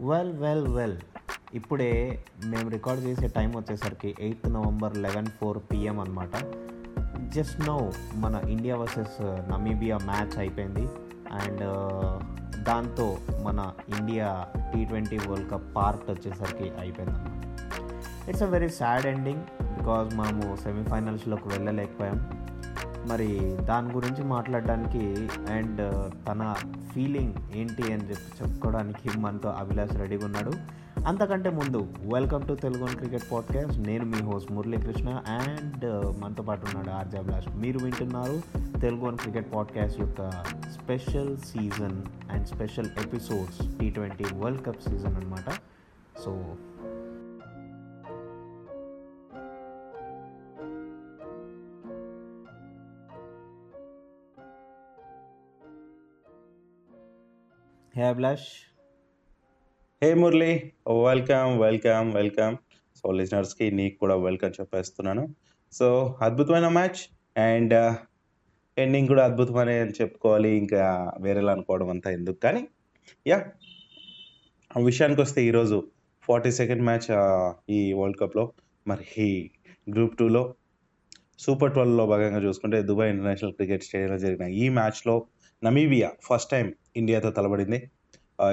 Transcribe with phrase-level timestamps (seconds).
[0.00, 0.96] Well well well
[1.54, 1.92] ఇప్పుడే
[2.44, 6.32] మేము record చేసే టైం వచ్చేసరికి eighth November eleven four PM అనమాట
[7.34, 7.76] జస్ట్ నో
[8.14, 9.16] మన ఇండియా వర్సెస్
[9.52, 10.84] నమీబియా మ్యాచ్ అయిపోయింది.
[11.42, 12.12] అండ్ uh,
[12.62, 13.06] దాంతో
[13.42, 14.28] మన India
[14.72, 17.32] T twenty world cup part వచ్చేసరికి అయిపోయింది అనమాట
[18.28, 19.44] it's a very sad ending
[19.78, 22.18] because మనము సెమీఫైనల్స్లోకి వెళ్ళలేకపోయాం.
[23.08, 26.54] మరి దాని గురించి మాట్లాడడానికి అండ్ తన
[26.94, 30.52] ఫీలింగ్ ఏంటి అని చెప్పి చెప్పుకోవడానికి మనతో అభిలాష్ రెడీగా ఉన్నాడు.
[31.06, 35.84] అంతకంటే ముందు welcome to Telugu cricket podcast నేను మీ హోస్ట్ మురళీకృష్ణ అండ్
[36.22, 37.48] మనతో పాటు ఉన్నాడు ఆర్జే అభిలాష్.
[37.48, 38.42] మీరు వింటున్నారు
[38.80, 40.30] తెలుగు క్రికెట్ పాడ్కాస్ట్ యొక్క
[40.72, 42.02] special season
[42.32, 45.52] and special episodes T twenty world cup season అనమాట
[46.24, 46.54] so
[57.96, 58.48] hey Abhilash
[60.02, 60.50] hey Murali
[61.04, 62.56] welcome welcome welcome
[62.96, 65.22] so లిజనర్స్కి నీకు కూడా వెల్కమ్ చెప్పేస్తున్నాను.
[65.72, 67.00] సో అద్భుతమైన మ్యాచ్
[67.36, 67.74] అండ్
[68.76, 70.50] ఎండింగ్ కూడా అద్భుతమైన అని చెప్పుకోవాలి.
[70.56, 70.82] ఇంకా
[71.20, 72.38] వేరేలా అనుకోవడం అంతా ఎందుకు?
[72.38, 72.62] కానీ
[73.26, 73.38] యా
[74.70, 75.78] విషయానికి వస్తే ఈరోజు
[76.22, 77.08] ఫార్టీ సెకండ్ మ్యాచ్
[77.70, 78.52] ఈ వరల్డ్ కప్లో
[78.86, 79.28] మరి
[79.90, 80.54] గ్రూప్ టూలో
[81.38, 85.16] సూపర్ ట్వెల్వ్లో భాగంగా చూసుకుంటే దుబాయ్ ఇంటర్నేషనల్ క్రికెట్ స్టేడియంలో జరిగిన ఈ మ్యాచ్లో
[85.64, 87.78] నమీబియా ఫస్ట్ టైం ఇండియాతో తలబడింది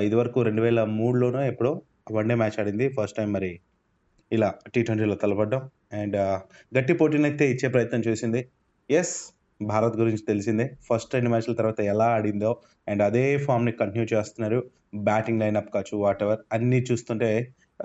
[0.01, 1.71] ఇదివరకు రెండు వేల మూడులోనో ఎప్పుడో
[2.11, 2.85] వన్డే మ్యాచ్ ఆడింది.
[2.97, 3.59] ఫస్ట్ టైం మరి
[4.31, 5.61] ఇలా టీ ట్వంటీలో తలపడ్డం.
[5.93, 6.17] అండ్
[6.77, 8.41] గట్టి పోటీని అయితే ఇచ్చే ప్రయత్నం చేసింది.
[8.89, 9.15] ఎస్
[9.61, 10.65] భారత్ గురించి తెలిసిందే.
[10.89, 12.51] ఫస్ట్ రెండు మ్యాచ్ల తర్వాత ఎలా ఆడిందో
[12.87, 14.59] అండ్ అదే ఫామ్ని కంటిన్యూ చేస్తున్నారు.
[15.09, 17.29] బ్యాటింగ్ లైనప్ కావచ్చు వాట్ ఎవర్ అన్నీ చూస్తుంటే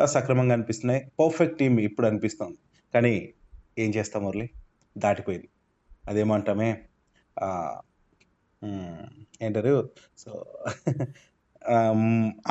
[0.05, 1.01] సక్రమంగా అనిపిస్తున్నాయి.
[1.21, 2.59] పర్ఫెక్ట్ టీం ఇప్పుడు అనిపిస్తుంది.
[2.95, 3.15] కానీ
[3.79, 4.49] ఏం చేస్తాం మురళి?
[4.99, 5.49] దాటిపోయింది.
[6.09, 6.71] అదేమంటామే?
[9.43, 9.75] ఏంటారు?
[10.19, 10.31] సో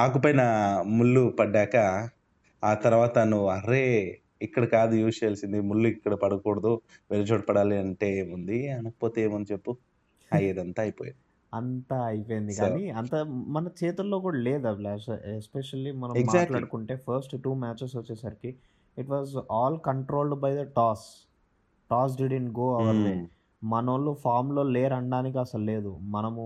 [0.04, 0.42] ఆకుపైన
[0.98, 1.76] ముళ్ళు పడ్డాక
[2.64, 3.84] ఆ తర్వాత నువ్వు అర్రే
[4.42, 6.72] ఇక్కడ కాదు యూజ్ చేయాల్సింది ముళ్ళు ఇక్కడ పడకూడదు
[7.12, 8.60] వేరే చోట పడాలి అంటే ఏముంది?
[8.70, 9.72] అనకపోతే ఏముంది చెప్పు.
[10.32, 11.22] అయ్యేదంతా అయిపోయింది.
[11.54, 13.16] అంతా అయిపోయింది కానీ అంత
[13.56, 15.08] మన చేతుల్లో కూడా లేదు అభిలాష్
[15.38, 16.16] ఎస్పెషల్లీ మనం.
[16.34, 18.52] మాట్లాడుకుంటే ఫస్ట్ టూ మ్యాచెస్ వచ్చేసరికి
[18.98, 21.08] it was all controlled by the toss.
[21.92, 23.14] Toss did go our way.
[23.62, 26.46] మనోళ్ళు ఫామ్లో లేరు అనడానికి అసలు లేదు మనము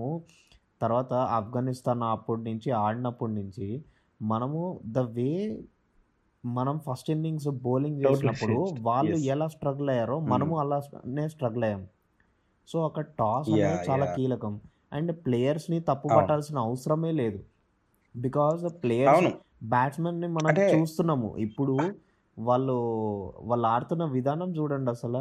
[0.80, 3.66] తర్వాత ఆఫ్ఘనిస్తాన్ అప్పటి నుంచి ఆడినప్పటి నుంచి
[4.20, 5.28] మనము ద వే
[6.44, 8.56] మనం ఫస్ట్ ఇన్నింగ్స్ బౌలింగ్ చేసినప్పుడు.
[8.82, 9.16] వాళ్ళు.
[9.34, 11.82] ఎలా స్ట్రగుల్ అయ్యారో మనము అలానే స్ట్రగుల్ అయ్యాం
[12.68, 14.06] సో అక్కడ టాస్ అనేది చాలా.
[14.16, 14.54] కీలకం
[14.92, 16.08] అండ్ ప్లేయర్స్ని తప్పు.
[16.16, 17.40] పట్టాల్సిన అవసరమే లేదు
[18.14, 19.28] బికాజ్ ప్లేయర్స్
[19.72, 21.74] బ్యాట్స్మెన్ని మనం చూస్తున్నాము ఇప్పుడు
[22.36, 22.76] వాళ్ళు
[23.42, 25.20] వాళ్ళు ఆడుతున్న విధానం చూడండి అసలు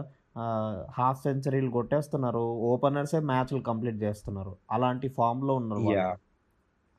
[0.98, 2.44] హాఫ్ సెంచరీలు కొట్టేస్తున్నారు.
[2.72, 4.54] ఓపెనర్సే మ్యాచ్లు కంప్లీట్ చేస్తున్నారు.
[4.72, 6.20] అలాంటి ఫామ్లో ఉన్నారు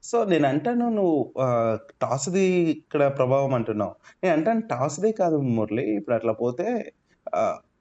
[0.05, 1.19] సో నేను అంటాను నువ్వు
[2.03, 3.95] టాస్ది ఇక్కడ ప్రభావం అంటున్నావు.
[4.25, 5.85] నేను అంటాను టాస్దే కాదు మురళి.
[5.99, 6.67] ఇప్పుడు అట్లా పోతే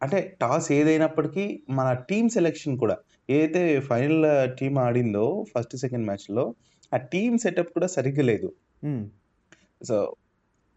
[0.03, 2.97] అంటే టాస్ ఏదైనప్పటికీ మన టీం సెలెక్షన్ కూడా
[3.29, 4.25] ఏదైతే ఫైనల్
[4.59, 6.45] టీం ఆడిందో ఫస్ట్ సెకండ్ మ్యాచ్లో
[6.91, 8.49] ఆ టీం సెటప్ కూడా సరిగ్గా లేదు.
[9.83, 9.97] సో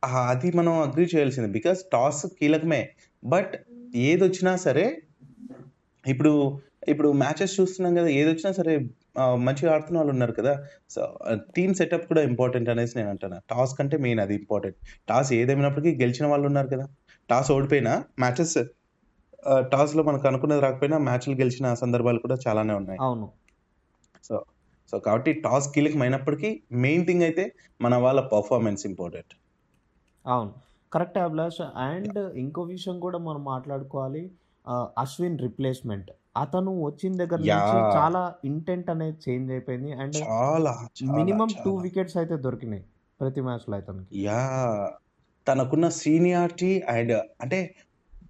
[0.05, 1.49] అది మనం అగ్రి చేయాల్సింది.
[1.49, 2.83] Because toss కీలకమే.
[3.25, 3.55] బట్
[3.95, 4.85] ఏది వచ్చినా సరే
[6.07, 8.73] ఇప్పుడు ఇప్పుడు మ్యాచెస్ చూస్తున్నాం కదా ఏది వచ్చినా సరే
[9.19, 10.55] మంచిగా ఆడుతున్న వాళ్ళు ఉన్నారు కదా.
[10.91, 11.01] సో
[11.57, 14.77] టీమ్ సెటప్ కూడా ఇంపార్టెంట్ అనేసి నేను అంటాను టాస్ కంటే మెయిన్ అది ఇంపార్టెంట్
[15.09, 16.87] టాస్ ఏదేమైనప్పటికీ గెలిచిన వాళ్ళు ఉన్నారు కదా.
[17.31, 18.57] టాస్ ఓడిపోయినా మ్యాచెస్
[19.73, 22.99] టాస్లో మనకు అనుకున్నది రాకపోయినా మ్యాచ్లు గెలిచిన సందర్భాలు కూడా చాలానే ఉన్నాయి.
[23.03, 23.27] అవును.
[24.25, 24.45] సో
[24.91, 27.45] సో కాబట్టి టాస్ కీలకమైనప్పటికీ మెయిన్ థింగ్ అయితే
[27.81, 29.33] మన వాళ్ళ పర్ఫార్మెన్స్ ఇంపార్టెంట్
[30.25, 30.53] అవును.
[30.93, 31.61] కరెక్ట్ అభిలాష్.
[31.89, 34.23] అండ్ ఇంకో విషయం కూడా మనం మాట్లాడుకోవాలి.
[34.99, 36.11] అశ్విన్ రిప్లేస్మెంట్.
[36.37, 37.77] అతను వచ్చిన దగ్గర నుంచి.
[37.97, 39.93] చాలా ఇంటెంట్ అనేది చేంజ్ అయిపోయింది.
[40.03, 40.73] అండ్ చాలా
[41.17, 41.73] మినిమం టూ.
[41.87, 42.85] వికెట్స్ అయితే దొరికినాయి
[43.21, 44.15] ప్రతి మ్యాచ్లో అతనికి.
[44.27, 44.41] యా
[45.47, 47.59] తనకున్న సీనియారిటీ అండ్ అంటే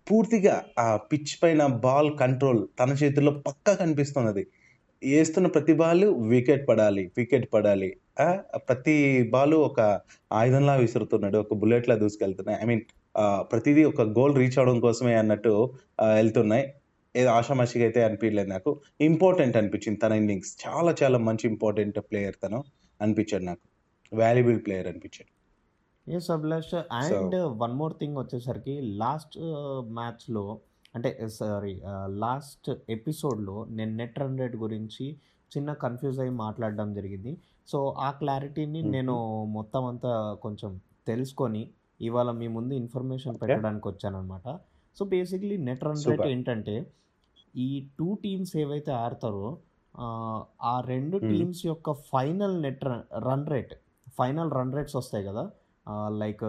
[0.08, 4.44] పూర్తిగా ఆ పిచ్ పైన బాల్ కంట్రోల్ తన చేతుల్లో పక్కా కనిపిస్తున్నది.
[5.10, 7.90] వేస్తున్న ప్రతి బాల్ వికెట్ పడాలి వికెట్ పడాలి.
[8.68, 8.96] ప్రతి
[9.34, 9.80] బాల్ ఒక
[10.32, 12.58] ఆయుధంలా విసురుతున్నాడు ఒక బుల్లెట్లా దూసుకెళ్తున్నాయి.
[12.62, 12.82] ఐ మీన్
[13.52, 15.52] ప్రతిదీ ఒక గోల్ రీచ్ అవడం కోసమే అన్నట్టు
[16.14, 16.64] వెళ్తున్నాయి.
[17.14, 18.70] ఏదో ఆషామాషిగా అయితే అనిపించలేదు నాకు.
[19.00, 20.52] ఇంపార్టెంట్ అనిపించింది తన ఇన్నింగ్స్.
[20.64, 22.60] చాలా చాలా మంచి ఇంపార్టెంట్ ప్లేయర్ తను
[23.00, 23.64] అనిపించాడు నాకు.
[24.12, 25.30] వాల్యుబుల్ ప్లేయర్ అనిపించాడు.
[26.06, 29.36] Yes Abhilash and one more thing వచ్చేసరికి లాస్ట్
[29.98, 30.44] మ్యాచ్లో
[30.94, 35.16] అంటే సారీ లాస్ట్ ఎపిసోడ్లో నేను నెట్ రన్ రేట్ గురించి
[35.52, 37.38] చిన్న కన్ఫ్యూజ్ అయ్యి మాట్లాడడం జరిగింది
[37.68, 38.82] సో ఆ క్లారిటీని.
[38.82, 39.14] నేను
[39.44, 41.70] మొత్తం అంతా కొంచెం తెలుసుకొని
[42.00, 43.34] ఇవాళ మీ ముందు ఇన్ఫర్మేషన్.
[43.42, 44.48] పెట్టడానికి వచ్చానమాట
[44.96, 46.22] so basically net run rate.
[46.26, 46.74] ఏంటంటే
[47.56, 49.58] ఈ టూ టీమ్స్ ఏవైతే ఆడతారో
[50.62, 51.16] ఆ, రెండు.
[51.18, 52.84] టీమ్స్ యొక్క final net
[53.28, 53.74] run rate
[54.18, 55.50] final run rates వస్తాయి కదా
[56.08, 56.44] లైక్.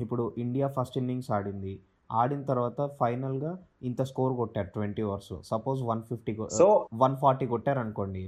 [0.00, 1.80] ఇప్పుడు ఇండియా ఫస్ట్ ఇన్నింగ్స్ ఆడింది
[2.12, 6.66] ఆడిన తర్వాత ఫైనల్గా ఇంత స్కోర్ కొట్టారు twenty overs suppose one fifty so
[7.02, 8.24] one forty కొట్టారు అనుకోండి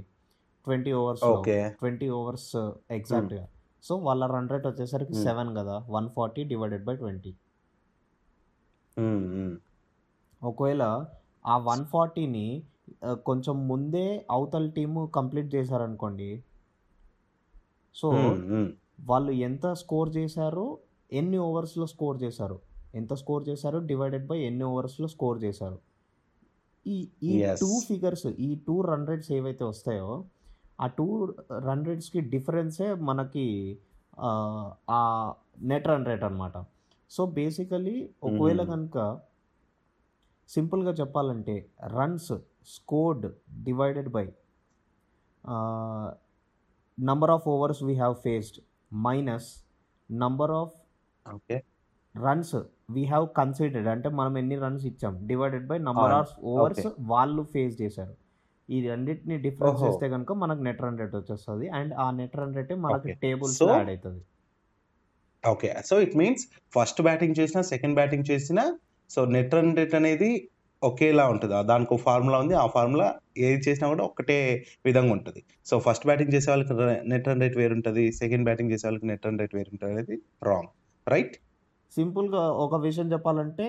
[0.67, 1.23] ట్వంటీ ఓవర్స్
[1.79, 2.49] ట్వంటీ ఓవర్స్
[2.91, 3.43] ఎగ్జాక్ట్గా
[3.83, 5.23] సో వాళ్ళ రన్ రేట్ వచ్చేసరికి Hmm.
[5.25, 7.31] సెవెన్ కదా one forty divided by twenty
[8.97, 9.51] hmm.
[10.41, 10.83] ఒకవేళ
[11.45, 12.47] ఆ వన్ ఫార్టీని
[13.25, 16.29] కొంచెం ముందే అవతల టీము కంప్లీట్ చేశారనుకోండి
[17.95, 18.07] సో.
[19.07, 20.65] వాళ్ళు ఎంత స్కోర్ చేశారో
[21.11, 22.57] ఎన్ని ఓవర్స్లో స్కోర్ చేశారు
[22.95, 25.77] ఎంత స్కోర్ చేశారు డివైడెడ్ బై ఎన్ని ఓవర్స్లో స్కోర్ చేశారు
[26.85, 27.31] ఈ ఈ.
[27.61, 30.09] టూ ఫిగర్స్ ఈ టూ రన్ రేట్స్ ఏవైతే వస్తాయో
[30.79, 31.07] ఆ టూ
[31.65, 33.45] రన్ రేట్స్కి డిఫరెన్సే మనకి
[34.89, 34.99] ఆ,
[35.65, 36.57] నెట్ రన్ రేట్ అనమాట
[37.11, 38.69] సో బేసికలీ ఒకవేళ Mhm.
[38.71, 38.97] కనుక
[40.49, 41.55] సింపుల్గా చెప్పాలంటే
[41.93, 42.31] runs
[42.67, 43.25] scored
[43.63, 44.25] divided by
[46.97, 48.59] number of overs we have faced
[48.91, 49.49] minus
[50.09, 50.73] number of
[52.17, 52.55] runs
[52.89, 55.27] we have considered అంటే మనం ఎన్ని రన్స్ ఇచ్చాం?
[55.27, 56.79] Divided by number of overs.
[56.99, 58.15] వాళ్ళు ఫేస్ చేశారు.
[58.69, 59.83] ఈ రెండింటిని డిఫరెన్స్.
[59.83, 61.69] చేస్తే కనుక మనకు నెట్ రన్ రేట్ వచ్చేస్తుంది.
[61.69, 64.23] అండ్ ఆ నెట్ రన్ రేట్ మనకి So- యాడ్ అవుతుంది.
[65.49, 68.77] Okay so it means first batting చేసినా సెకండ్ బ్యాటింగ్ చేసినా
[69.09, 70.49] సో నెట్ రన్ రేట్ అనేది
[70.83, 71.67] ఒకేలా ఉంటుంది.
[71.67, 72.53] దానికి ఒక ఫార్ములా ఉంది.
[72.53, 75.43] ఆ ఫార్ములా ఏది చేసినా కూడా ఒకటే విధంగా ఉంటుంది.
[75.65, 76.73] సో ఫస్ట్ బ్యాటింగ్ చేసే వాళ్ళకి
[77.09, 78.11] నెట్ రన్ రేట్ వేరుంటుంది.
[78.11, 80.67] సెకండ్ బ్యాటింగ్ చేసే వాళ్ళకి నెట్ రన్ రేట్ వేరుంటుంది అనేది రాంగ్
[81.09, 81.37] రైట్
[81.95, 83.67] సింపుల్గా ఒక విషయం చెప్పాలంటే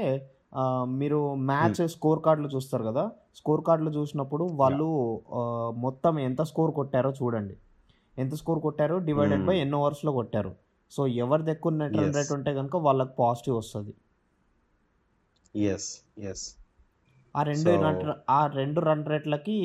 [1.00, 3.04] మీరు మ్యాచ్ స్కోర్ కార్డులు చూస్తారు కదా?
[3.36, 4.88] స్కోర్ కార్డులు చూసినప్పుడు వాళ్ళు
[5.76, 7.56] మొత్తం ఎంత స్కోర్ కొట్టారో చూడండి.
[8.18, 9.44] ఎంత స్కోర్ కొట్టారో డివైడెడ్.
[9.46, 10.52] బై ఎన్ని ఓవర్స్లో కొట్టారు.
[10.90, 12.14] సో ఎవరిది ఎక్కువ నెట్ రన్.
[12.14, 13.94] రేట్ ఉంటే కనుక వాళ్ళకి పాజిటివ్ వస్తుంది.
[15.54, 15.88] ఎస్
[16.18, 16.44] ఎస్
[17.36, 17.70] ఆ రెండు
[18.30, 19.56] ఆ రెండు రన్ రేట్లకి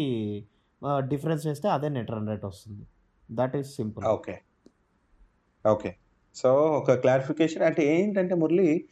[0.84, 2.84] డిఫరెన్స్ చేస్తే అదే నెట్ రన్ రేట్ వస్తుంది.
[3.32, 4.36] That is simple okay
[5.66, 5.92] okay
[6.36, 8.86] so ఒక క్లారిఫికేషన్ అంటే ఏంటంటే మురళి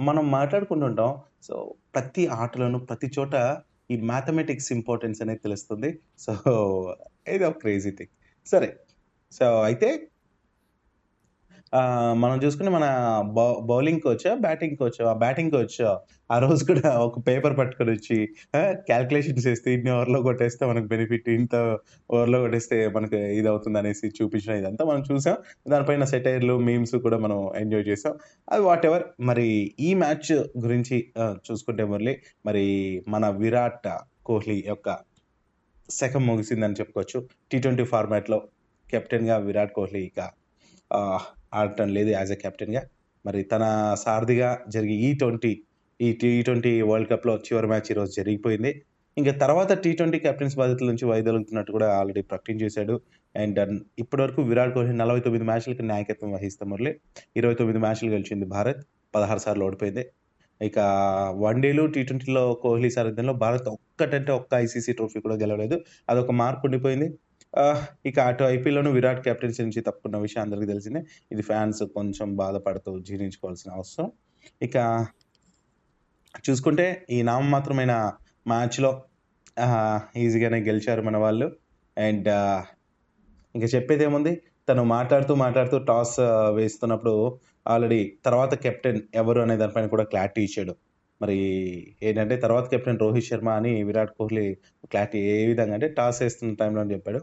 [0.00, 1.20] మనం మాట్లాడుకుంటుంటాం.
[1.42, 6.00] సో ప్రతి ఆటలను ప్రతి చోట ఈ మ్యాథమెటిక్స్ ఇంపార్టెన్స్ అనేది తెలుస్తుంది.
[6.18, 6.32] సో
[7.28, 8.12] ఇది ఒక క్రేజీ థింగ్
[8.46, 8.76] సరే.
[9.32, 10.09] సో అయితే
[12.22, 12.86] మనం చూసుకుని మన
[13.36, 15.76] బౌ బౌలింగ్ కోచ్ బ్యాటింగ్ కోచ్ ఆ బ్యాటింగ్ కోచ్
[16.30, 18.16] ఆ రోజు కూడా ఒక పేపర్ పట్టుకొని వచ్చి
[18.88, 21.54] క్యాల్కులేషన్స్ చేస్తే ఇన్ని ఓవర్లో కొట్టేస్తే మనకు బెనిఫిట్ ఇంత
[22.10, 25.36] ఓవర్లో కొట్టేస్తే మనకు ఇది అవుతుంది అనేసి చూపించిన ఇదంతా మనం చూసాం.
[25.68, 28.14] దానిపైన సెటైర్లు మీమ్స్ కూడా మనం ఎంజాయ్ చేసాం.
[28.48, 29.46] అది వాట్ ఎవర్ మరి
[29.80, 30.98] ఈ మ్యాచ్ గురించి
[31.46, 32.64] చూసుకుంటే మురళి మరి
[33.08, 33.88] మన విరాట్
[34.24, 34.88] కోహ్లీ యొక్క
[35.88, 37.18] శకం ముగిసిందని చెప్పుకోవచ్చు.
[37.50, 38.40] టీ ట్వంటీ ఫార్మాట్లో
[38.86, 40.20] కెప్టెన్గా విరాట్ కోహ్లీ ఇక
[41.54, 42.82] ఆడటం లేదు యాజ్ ఎ కెప్టెన్గా.
[43.26, 43.64] మరి తన
[44.04, 45.52] సారథిగా జరిగి ఈ ట్వంటీ
[46.00, 48.82] ఈ టీ ట్వంటీ వరల్డ్ కప్లో చివరి మ్యాచ్ ఈరోజు జరిగిపోయింది.
[49.16, 53.00] ఇంకా తర్వాత టీ ట్వంటీ కెప్టెన్స్ బాధ్యతల నుంచి వైదొలుగుతున్నట్టు కూడా ఆల్రెడీ ప్రకటించేశాడు
[53.36, 53.58] అండ్
[53.98, 56.92] ఇప్పటివరకు విరాట్ కోహ్లీ నలభై తొమ్మిది మ్యాచ్లకి నాయకత్వం వహిస్తాం మురళి.
[57.36, 58.80] ఇరవై తొమ్మిది మ్యాచ్లు గెలిచింది భారత్.
[59.14, 60.04] పదహారు సార్లు ఓడిపోయింది.
[60.62, 60.78] ఇక
[61.38, 65.76] వన్డేలు టీ ట్వంటీలో కోహ్లీ సారథ్యంలో భారత్ ఒక్కటంటే ఒక్క ఐసీసీ ట్రోఫీ కూడా గెలవలేదు.
[66.10, 67.08] అదొక మార్పు ఉండిపోయింది.
[68.06, 71.00] ఇక అటు ఐపీఎల్లోనూ విరాట్ కెప్టెన్సీ నుంచి తప్పుకున్న విషయం అందరికీ తెలిసిందే.
[71.32, 74.08] ఇది ఫ్యాన్స్ కొంచెం బాధపడుతూ జీర్ణించుకోవాల్సిన అవసరం.
[74.62, 74.76] ఇక
[76.48, 77.94] చూసుకుంటే ఈ నామమాత్రమైన
[78.46, 78.90] మ్యాచ్లో
[80.16, 81.48] ఈజీగానే గెలిచారు మన వాళ్ళు.
[81.96, 82.28] అండ్
[83.54, 84.32] ఇంకా చెప్పేది ఏముంది?
[84.68, 86.16] తను మాట్లాడుతూ మాట్లాడుతూ టాస్
[86.54, 87.14] వేస్తున్నప్పుడు
[87.68, 90.74] ఆల్రెడీ తర్వాత కెప్టెన్ ఎవరు అనే దానిపైన కూడా క్లారిటీ ఇచ్చాడు.
[91.20, 91.36] మరి
[92.02, 94.44] ఏంటంటే తర్వాత కెప్టెన్ రోహిత్ శర్మ అని విరాట్ కోహ్లీ
[94.92, 97.20] క్లారిటీ ఏ విధంగా అంటే టాస్ వేస్తున్న టైంలో అని చెప్పాడు.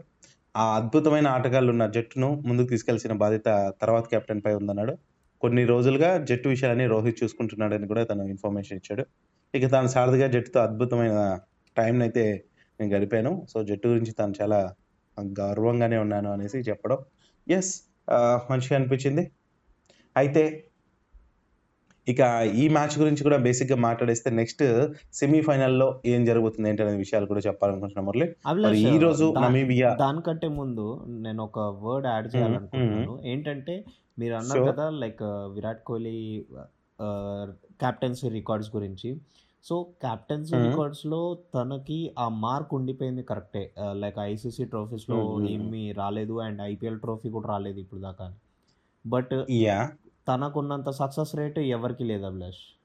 [0.62, 3.48] ఆ అద్భుతమైన ఆటగాళ్ళు ఉన్న జట్టును ముందుకు తీసుకెళ్ళిన బాధ్యత
[3.82, 4.94] తర్వాత కెప్టెన్ పై ఉందన్నాడు.
[5.42, 9.04] కొన్ని రోజులుగా జట్టు విషయాన్ని రోహిత్ చూసుకుంటున్నాడని కూడా తను ఇన్ఫర్మేషన్ ఇచ్చాడు.
[9.54, 11.18] ఇక తాను సారథిగా జట్టుతో అద్భుతమైన
[11.76, 12.24] టైంని అయితే
[12.80, 13.32] నేను గడిపాను.
[13.52, 14.58] సో జట్టు గురించి తాను చాలా
[15.40, 16.98] గర్వంగానే ఉన్నాను అనేసి చెప్పడం.
[17.46, 17.72] ఎస్
[18.50, 19.24] మంచిగా అనిపించింది.
[20.16, 20.42] అయితే
[22.08, 22.20] ఇక
[22.54, 24.64] ఈ మ్యాచ్ గురించి కూడా బేసిక్గా మాట్లాడేస్తే నెక్స్ట్
[25.12, 28.26] సెమీఫైనల్లో ఏం జరుగుతుంది ఏంటి అనే విషయాలు కూడా చెప్పాలనుకుంటున్నాం మురళి.
[28.62, 33.18] మరి ఈ రోజు నమీబియా దానికంటే ముందు నేను ఒక వర్డ్ యాడ్ చేయాలనుకుంటున్నాను.
[33.24, 33.84] ఏంటంటే
[34.18, 34.64] మీరు అన్నారు.
[34.72, 36.44] కదా like Virat Kohli
[37.82, 39.10] captaincy records గురించి.
[39.64, 40.54] So captaincy.
[40.56, 43.70] రికార్డ్స్లో తనకి ఆ మార్క్ ఉండిపోయింది కరెక్టే.
[43.92, 45.46] లైక్ ఐసీసీ ట్రోఫీస్లో.
[45.48, 48.34] ఏమీ రాలేదు అండ్ ఐపీఎల్ ట్రోఫీ కూడా రాలేదు ఇప్పుడు దాకా
[49.06, 49.34] బట్
[50.28, 52.78] తనకున్నంత సక్సెస్ రేట్ ఎవరికి లేదు అభిలాష్.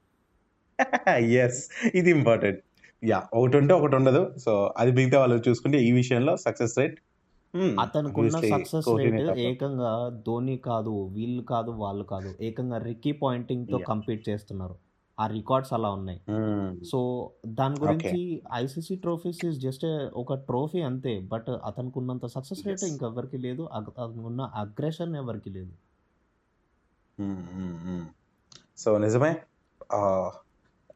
[1.23, 2.59] ఎస్ ఇది ఇంపార్టెంట్
[3.05, 4.31] యా ఒకటి ఉంటే ఒకటి ఉండదు.
[4.37, 6.99] సో అది మిగతా వాళ్ళు చూసుకుంటే ఈ విషయంలో సక్సెస్ రేట్
[7.79, 13.77] అతనుకున్న సక్సెస్ రేట్ ఏకంగా ధోని కాదు వీళ్ళు కాదు వాళ్ళు కాదు ఏకంగా రిక్కీ పాయింటింగ్తో.
[13.77, 14.75] కంపీట్ చేస్తున్నారు.
[15.19, 16.21] ఆ రికార్డ్స్ అలా ఉన్నాయి.
[16.85, 21.19] సో దాని ఓకే గురించి ఐసీసీ ట్రోఫీస్ ఈజ్ జస్ట్ ఒక ట్రోఫీ అంతే.
[21.19, 23.69] బట్ అతనికి ఉన్నంత సక్సెస్ రేట్ ఇంకెవరికి లేదు.
[23.73, 25.71] అగ్- అతనికి ఉన్న అగ్రెషన్ ఎవరికి లేదు.
[28.77, 29.31] సో నిజమే.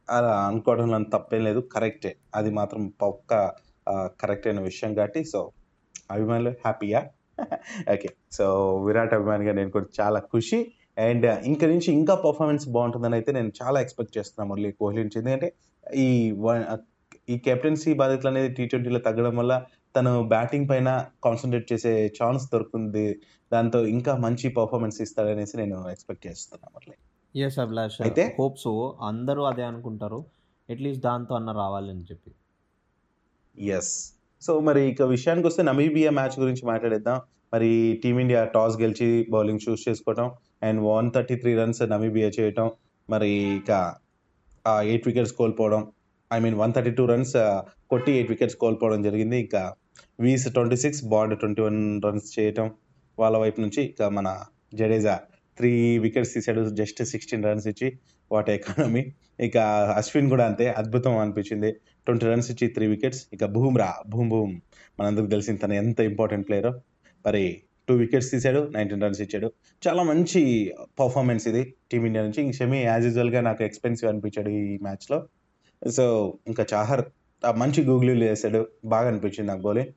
[0.10, 1.60] అలా అనుకోవడంలో అంత తప్పేం లేదు.
[1.60, 2.16] కరెక్టే.
[2.36, 3.52] అది మాత్రం పక్క
[4.22, 5.52] కరెక్ట్ అయిన విషయం కాబట్టి సో
[6.12, 7.02] అభిమానులు హ్యాపీయా?
[7.94, 8.10] ఓకే.
[8.32, 8.46] సో
[8.84, 10.60] విరాట్ అభిమానిగా నేను కూడా చాలా ఖుషి.
[10.98, 15.54] అండ్ ఇంక నుంచి ఇంకా పర్ఫార్మెన్స్ బాగుంటుందని అయితే నేను చాలా ఎక్స్పెక్ట్ చేస్తున్నాను మురళీ కోహ్లీ నుంచి ఎందుకంటే
[15.96, 16.78] ఈ వన్-
[17.30, 19.54] ఈ కెప్టెన్సీ బాధ్యతలు అనేది టీ ట్వంటీలో తగ్గడం వల్ల
[19.98, 23.20] తను బ్యాటింగ్ పైన కాన్సన్ట్రేట్ చేసే ఛాన్స్ దొరుకుతుంది.
[23.54, 26.94] దాంతో ఇంకా మంచి పర్ఫార్మెన్స్ ఇస్తాడనేసి నేను ఎక్స్పెక్ట్ చేస్తున్నాను
[27.46, 28.01] ఎస్ అభిలాష్.
[28.01, 28.36] అయితే?
[28.39, 30.25] హోప్ సో అందరూ అదే అనుకుంటారు.
[30.70, 32.32] అట్లీస్ట్ దాంతో అన్న రావాలని చెప్పి.
[33.63, 37.22] ఎస్ సో మరి ఇక విషయానికి వస్తే నమీబియా మ్యాచ్ గురించి మాట్లాడేద్దాం.
[37.54, 40.32] మరి టీమిండియా టాస్ గెలిచి బౌలింగ్ చూస్ చేసుకోవటం
[40.63, 42.72] and one thirty three runs Namibia చేయటం.
[43.10, 43.96] మరి ఇక
[44.68, 45.92] ఎయిట్ వికెట్స్ కోల్పోవడం.
[46.34, 47.34] I mean one thirty two runs
[47.89, 49.38] కొట్టి ఎయిట్ వికెట్స్ కోల్పోవడం జరిగింది.
[49.42, 49.74] ఇక
[50.20, 52.72] Wiese twenty six Baard twenty one runs చేయటం
[53.20, 54.27] వాళ్ళ వైపు నుంచి ఇక మన
[54.74, 55.16] జడేజా
[55.58, 57.88] త్రీ వికెట్స్ తీసాడు జస్ట్ సిక్స్టీన్ రన్స్ ఇచ్చి.
[58.32, 59.04] What economy.
[59.39, 59.58] ఇక
[60.00, 61.70] అశ్విన్ కూడా అంతే అద్భుతం అనిపించింది.
[62.06, 63.22] ట్వంటీ రన్స్ ఇచ్చి త్రీ వికెట్స్.
[63.34, 64.54] ఇక బూమ్రా భూమ్ భూమ్
[65.00, 66.72] మనందరికి తెలిసింది తను ఎంత ఇంపార్టెంట్ ప్లేయర్
[67.25, 67.44] మరి
[67.89, 69.48] టూ వికెట్స్ తీసాడు నైన్టీన్ రన్స్ ఇచ్చాడు.
[69.88, 70.42] చాలా మంచి
[71.00, 72.42] పర్ఫార్మెన్స్ ఇది టీమిండియా నుంచి.
[72.44, 75.20] ఇంక షమి యాజ్ యూజువల్గా నాకు ఎక్స్పెన్సివ్ అనిపించాడు ఈ మ్యాచ్లో
[75.82, 76.06] సో
[76.48, 77.04] ఇంకా చాహర్
[77.56, 78.67] మంచి గూగులీలు చేశాడు.
[78.86, 79.91] బాగా అనిపించింది నాకు బౌలింగ్.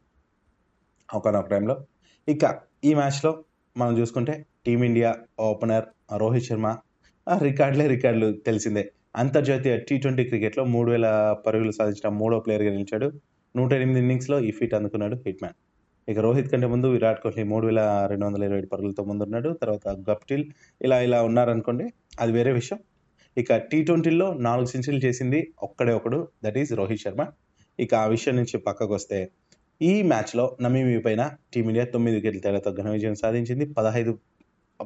[1.14, 1.76] ఒకనొక టైంలో.
[2.28, 3.44] ఇక ఈ మ్యాచ్లో
[3.76, 5.84] మనం చూసుకుంటే టీమిండియా ఓపెనర్
[6.16, 6.76] రోహిత్ శర్మ
[7.28, 8.92] ఆ రికార్డులే రికార్డులు తెలిసిందే.
[9.16, 13.12] అంతర్జాతీయ టీ ట్వంటీ క్రికెట్లో మూడు వేల పరుగులు సాధించిన మూడో ప్లేయర్గా నిలిచాడు.
[13.56, 15.58] నూట ఎనిమిది ఇన్నింగ్స్లో ఈ ఫీట్ అందుకున్నాడు హిట్ మ్యాన్
[16.08, 19.50] ఇక రోహిత్ కంటే ముందు విరాట్ కోహ్లీ మూడు వేల రెండు వందల ఇరవై ఏడు పరుగులతో ముందున్నాడు.
[19.62, 20.44] తర్వాత గప్టిల్
[20.82, 21.86] ఇలా ఇలా ఉన్నారనుకోండి
[22.20, 22.78] అది వేరే విషయం.
[23.36, 27.22] ఇక టీ ట్వంటీలో నాలుగు సెంచరీలు చేసింది ఒక్కడే ఒకడు దట్ ఈజ్ రోహిత్ శర్మ.
[27.78, 29.18] ఇక ఆ విషయం నుంచి పక్కకు వస్తే
[29.80, 31.22] ఈ మ్యాచ్లో నమీబీ పైన
[31.54, 33.64] టీమిండియా తొమ్మిది వికెట్ల తేడాతో ఘన విజయం సాధించింది.
[33.78, 34.12] పదహైదు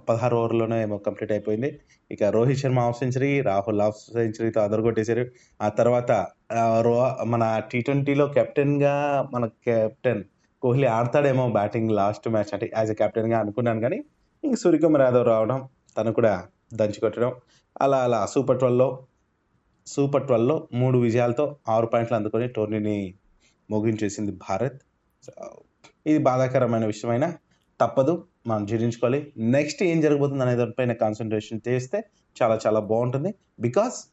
[0.08, 1.70] పదహారు ఓవర్లోనే ఏమో కంప్లీట్ అయిపోయింది.
[2.10, 5.24] ఇక Rohit Sharma half century Rahul half సెంచరీతో అదరగొట్టేశారు.
[5.60, 6.12] ఆ తర్వాత
[6.86, 8.94] రో మన టీ ట్వంటీలో కెప్టెన్గా
[9.34, 10.22] మన కెప్టెన్
[10.62, 13.98] కోహ్లీ ఆడతాడేమో బ్యాటింగ్ లాస్ట్ మ్యాచ్ అంటే యాజ్ ఎ కెప్టెన్గా అనుకున్నాను కానీ
[14.44, 15.58] ఇంక సూర్యకుమార్ యాదవ్ రావడం
[15.96, 16.32] తను కూడా
[16.74, 17.32] దంచి కొట్టడం
[17.82, 18.26] అలా అలా.
[18.26, 19.06] సూపర్ ట్వెల్వ్లో
[19.86, 23.14] సూపర్ ట్వెల్వ్లో మూడు విజయాలతో ఆరు పాయింట్లు అందుకొని టోర్నీని
[23.70, 24.80] ముగించేసింది భారత్.
[26.06, 27.38] ఇది బాధాకరమైన విషయమైనా
[27.80, 28.24] తప్పదు.
[28.46, 29.32] మనం జీర్ణించుకోవాలి.
[29.38, 32.04] నెక్స్ట్ ఏం జరగబోతుంది అనే దానిపైన కాన్సన్ట్రేషన్ చేస్తే
[32.42, 33.34] చాలా చాలా బాగుంటుంది.
[33.60, 34.04] బికాస్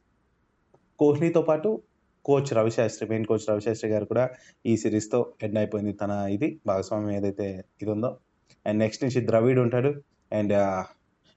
[0.99, 1.81] కోహ్లీతో పాటు
[2.25, 4.29] coach Ravi Shastri main coach Ravi Shastri గారు కూడా
[4.65, 6.61] ఈ సిరీస్తో ఎండ్ అయిపోయింది తన ఇది.
[6.67, 8.17] భాగస్వామ్యం ఏదైతే ఇది ఉందో
[8.65, 10.03] అండ్ నెక్స్ట్ నుంచి ద్రవిడ్ ఉంటాడు.
[10.31, 10.53] అండ్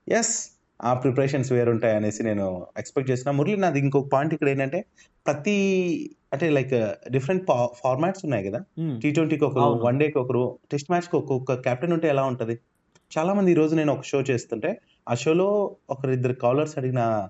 [0.08, 4.84] ఎస్ uh, ఆ ప్రిపరేషన్స్ వేరుంటాయి అనేసి నేను ఎక్స్పెక్ట్ చేసిన మురళి నాది ఇంకొక పాయింట్ ఇక్కడ ఏంటంటే
[5.26, 5.56] ప్రతి
[6.32, 6.72] అంటే లైక్
[7.10, 7.44] డిఫరెంట్
[7.84, 8.60] ఫార్మాట్స్ ఉన్నాయి కదా.
[9.02, 9.60] టీ ట్వంటీకి ఒకరు.
[9.60, 12.58] వన్ డేకి ఒకరు టెస్ట్ మ్యాచ్కి ఒక్కొక్క కెప్టెన్ ఉంటే ఎలా ఉంటుంది?
[13.18, 17.28] చాలా మంది ఈ రోజు నేను ఒక షో చేస్తుంటే ఆ షోలో ఒకరిద్దరు కాలర్స్ అడిగిన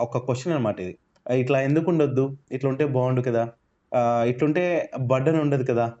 [0.00, 0.98] ఒక క్వశ్చన్ అనమాట ఇది.
[1.30, 2.36] ఇట్లా ఎందుకు ఉండొద్దు?
[2.52, 3.48] ఇట్లా ఉంటే బాగుండు కదా?
[4.24, 5.92] ఇట్లుంటే బర్డన్ ఉండదు కదా?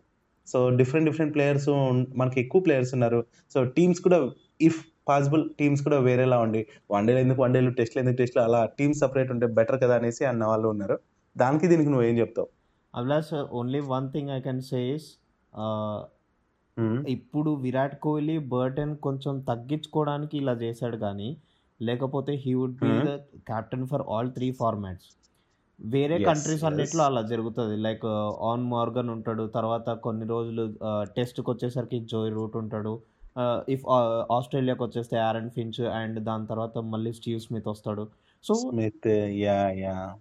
[0.46, 1.68] సో డిఫరెంట్ డిఫరెంట్ ప్లేయర్స్
[2.16, 3.24] మనకి ఎక్కువ ప్లేయర్స్ ఉన్నారు.
[3.54, 8.00] సో టీమ్స్ కూడా ఇఫ్ పాసిబుల్ టీమ్స్ కూడా వేరేలా ఉండి వన్ డేలు ఎందుకు వన్ డేలు టెస్ట్లు
[8.02, 10.96] ఎందుకు టెస్ట్లు అలా టీమ్ సపరేట్ ఉంటే బెటర్ కదా అనేసి అన్న వాళ్ళు ఉన్నారు
[11.36, 12.48] దానికి దీనికి నువ్వేం చెప్తావు
[12.94, 15.06] Abhilash only one thing I can says.
[17.08, 21.30] ఇప్పుడు విరాట్ కోహ్లీ బర్టన్ కొంచెం తగ్గించుకోవడానికి ఇలా చేశాడు కానీ
[21.80, 22.92] లేకపోతే he would be.
[23.08, 23.12] The
[23.50, 25.08] captain for all three formats
[25.80, 26.64] వేరే కంట్రీస్.
[26.64, 28.04] అన్నిట్లో అలా జరుగుతుంది లైక్
[28.50, 30.64] ఆన్ మార్గన్ ఉంటాడు తర్వాత కొన్ని రోజులు
[31.16, 32.94] టెస్ట్కి వచ్చేసరికి జోయ్ రూట్ ఉంటాడు
[33.68, 33.84] ఇఫ్
[34.32, 38.08] ఆస్ట్రేలియాకి వచ్చేస్తే ఆరన్ ఫించ్ అండ్ దాని తర్వాత మళ్ళీ స్టీవ్ స్మిత్ వస్తాడు.
[38.44, 39.08] So Smith
[39.44, 40.16] yeah yeah.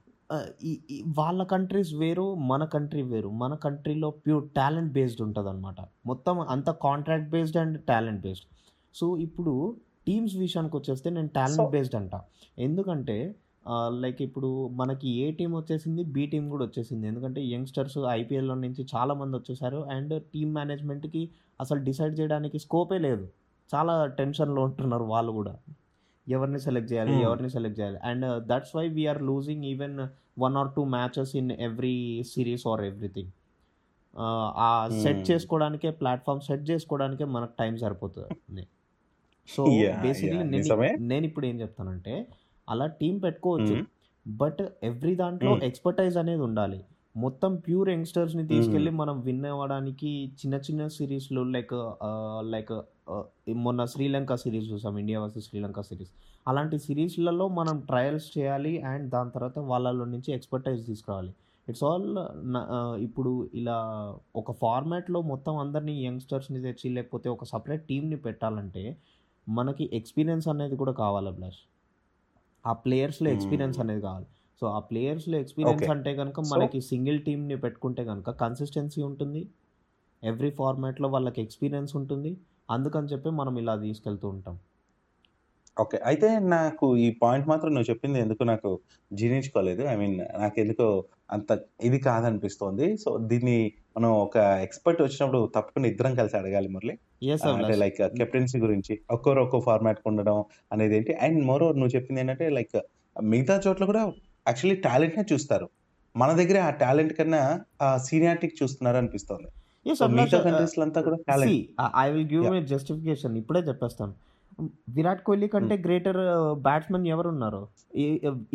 [1.07, 3.29] వాళ్ళ కంట్రీస్ వేరు మన కంట్రీ వేరు.
[3.29, 5.75] మన కంట్రీలో ప్యూర్ టాలెంట్ బేస్డ్ ఉంటుంది అనమాట
[6.05, 8.45] మొత్తం అంత contract based and talent based.
[8.93, 9.75] So ఇప్పుడు
[10.07, 12.11] టీమ్స్ విషయానికి వచ్చేస్తే నేను టాలెంట్ బేస్డ్ అంట.
[12.57, 13.35] ఎందుకంటే
[13.89, 17.07] లైక్ ఇప్పుడు మనకి ఏ టీం వచ్చేసింది బి టీం కూడా వచ్చేసింది.
[17.07, 19.77] ఎందుకంటే యంగ్స్టర్స్ ఐపీఎల్లో నుంచి చాలా మంది వచ్చేసారు.
[19.77, 21.29] అండ్ టీమ్ మేనేజ్మెంట్కి
[21.61, 23.29] అసలు డిసైడ్ చేయడానికి స్కోపే లేదు.
[23.75, 25.57] చాలా టెన్షన్లో ఉంటున్నారు వాళ్ళు కూడా.
[26.27, 27.21] ఎవరిని సెలెక్ట్ చేయాలి.
[27.21, 27.97] ఎవరిని సెలెక్ట్ చేయాలి?
[27.97, 30.07] And that's why we are losing even
[30.39, 33.31] one or two matches in every series or everything.
[34.55, 35.31] ఆ సెట్.
[35.31, 38.67] చేసుకోవడానికే ప్లాట్ఫామ్ సెట్ చేసుకోవడానికే మనకు టైం సరిపోతుంది.
[39.47, 39.65] సో
[40.05, 40.97] బేసిక్లీ నేను.
[40.99, 42.27] నేను ఇప్పుడు ఏం చెప్తానంటే
[42.69, 43.75] అలా టీం పెట్టుకోవచ్చు.
[44.25, 45.51] బట్ ఎవ్రీ దాంట్లో.
[45.69, 46.79] ఎక్స్పర్టైజ్ అనేది ఉండాలి.
[47.17, 51.73] మొత్తం ప్యూర్ యంగ్స్టర్స్ని తీసుకెళ్ళి మనం విన్ అవ్వడానికి చిన్న చిన్న సిరీస్లు లైక్
[52.53, 52.71] లైక్
[53.65, 56.11] మొన్న శ్రీలంక సిరీస్ చూసాం ఇండియా వర్సెస్ శ్రీలంక సిరీస్.
[56.47, 61.33] అలాంటి సిరీస్లలో మనం ట్రయల్స్ చేయాలి అండ్ దాని తర్వాత వాళ్ళలో నుంచి ఎక్స్పర్టైజ్ తీసుకురావాలి.
[61.69, 62.07] ఇట్స్ ఆల్
[63.07, 63.77] ఇప్పుడు ఇలా
[64.35, 68.97] ఒక ఫార్మాట్లో మొత్తం అందరినీ యంగ్స్టర్స్ని తెచ్చి లేకపోతే ఒక సపరేట్ టీంని పెట్టాలంటే
[69.49, 71.61] మనకి ఎక్స్పీరియన్స్ అనేది కూడా కావాలి అభిలాష్.
[72.65, 73.85] ఆ ప్లేయర్స్లో ఎక్స్పీరియన్స్ Hmm.
[73.85, 74.25] అనేది కావాలి
[74.61, 75.89] సో ఆ ప్లేయర్స్లో ఎక్స్పీరియన్స్.
[75.89, 79.41] అంటే కనుక మనకి సింగిల్ టీమ్ని పెట్టుకుంటే కనుక కన్సిస్టెన్సీ ఉంటుంది
[80.23, 82.37] ఎవ్రీ ఫార్మాట్లో వాళ్ళకి ఎక్స్పీరియన్స్ ఉంటుంది
[82.69, 84.59] అందుకని చెప్పి మనం ఇలా తీసుకెళ్తూ ఉంటాం
[85.77, 85.97] ఓకే.
[86.05, 88.79] అయితే నాకు ఈ పాయింట్ మాత్రం నువ్వు చెప్పింది ఎందుకో నాకు
[89.13, 89.83] జీర్ణించుకోలేదు.
[89.83, 90.87] ఐ మీన్ నాకెందుకో
[91.31, 91.49] అంత
[91.81, 92.97] ఇది కాదనిపిస్తోంది.
[92.97, 93.57] సో, దీన్ని
[93.95, 96.93] మనం ఒక ఎక్స్‌పర్ట్ వచ్చినప్పుడు తప్పకుండా ఇద్దరం కలిసి అడగాలి మురళి.
[97.57, 100.37] అంటే లైక్ కెప్టెన్సీ గురించి ఒక్కోరు ఒక్కో ఫార్మాట్‌కి ఉండడం
[100.71, 102.77] అనేదేంటి అండ్ మోరోవర్ నువ్వు చెప్పిందేంటంటే లైక్
[103.15, 104.03] మిగతా చోట్ల కూడా
[104.45, 105.67] యాక్చువల్లీ టాలెంట్‌నే చూస్తారు.
[106.15, 107.41] మన దగ్గర ఆ టాలెంట్ కన్నా
[107.81, 109.49] ఆ సీనియారిటీకి చూస్తున్నారు అనిపిస్తోంది.
[111.27, 111.61] Talent
[112.01, 112.43] I will give!
[112.49, 114.13] My justification ఇప్పుడే చెప్పేస్తాను
[114.95, 115.75] విరాట్ కోహ్లీ కంటే.
[115.85, 116.19] గ్రేటర్
[116.65, 117.61] బ్యాట్స్మెన్ ఎవరున్నారు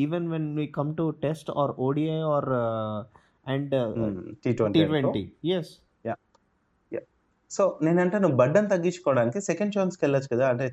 [0.04, 2.50] even when we come to test or ODI or
[3.46, 4.14] and hmm.
[4.44, 4.96] T20 T అనుకో.
[5.02, 5.22] Twenty
[5.56, 5.72] yes!
[7.50, 10.46] సో, నేనంటాను బర్డెన్ తగ్గించుకోవడానికి సెకండ్ చాన్స్‌కెళ్ళొచ్చు కదా!
[10.52, 10.64] అంటే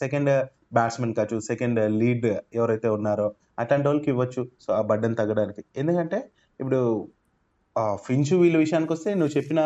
[0.00, 0.30] సెకండ్
[0.72, 4.42] బ్యాట్స్‌మెన్ కావచ్చు, సెకండ్ లీడ్ ఎవరైతే ఉన్నారో అట్లాంటోళ్ళకి ఇవ్వచ్చు.
[4.64, 5.62] సో, ఆ బర్డెన్ తగ్గడానికి.
[5.76, 6.18] ఎందుకంటే
[6.60, 6.80] ఇప్పుడు
[8.06, 9.60] ఫించ్ వీళ్ళ విషయానికొస్తే నువ్వు చెప్పిన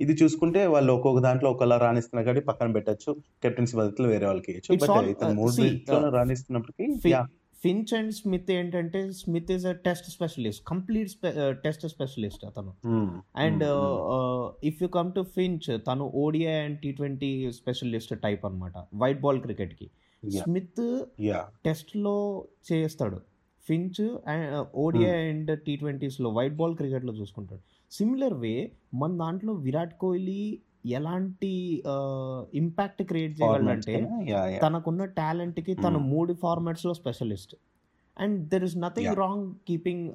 [0.00, 3.10] ఇది చూసుకుంటే వాళ్ళు ఒక్కొక్క దాంట్లో ఒకలా రాణిస్తున్నారు కాబట్టి పక్కన పెట్టొచ్చు.
[3.42, 4.54] కెప్టెన్సీ బాధ్యతలు వేరే వాళ్ళకి.
[4.60, 5.64] ఇట్స్ బట్ ఇతను మూడు
[6.16, 6.86] రాణిస్తున్నప్పటికి!
[7.62, 11.12] ఫించ్ అండ్ స్మిత్ ఏంటంటే Smith is a test specialist complete
[11.64, 12.72] test specialist అతను.
[13.38, 13.64] And.
[14.62, 19.40] If you come to Finch తను ODI and T twenty specialist type అనమాట వైట్ బాల్
[19.40, 19.88] క్రికెట్కి
[20.22, 20.44] యాహ్!
[20.44, 20.84] Smith
[21.26, 21.48] yeah!
[21.64, 22.16] టెస్ట్లో
[22.70, 23.18] చేస్తాడు
[23.66, 24.46] Finch and
[24.76, 25.10] ODI.
[25.24, 27.62] And T ట్వంటీస్లో white ball క్రికెట్లో చూసుకుంటాడు
[27.92, 28.54] similar way
[28.94, 30.40] మన దాంట్లో విరాట్ కోహ్లీ
[30.84, 31.52] ఎలాంటి
[32.54, 33.90] ఇంపాక్ట్ క్రియేట్ ఫార్మాట్స్!
[34.28, 34.62] యాహ్!
[34.62, 36.04] తనకున్న టాలెంట్కి తను హ్మ్.
[36.12, 37.54] మూడు ఫార్మాట్స్లో specialist
[38.16, 39.16] and there is nothing!
[39.20, 40.06] Wrong keeping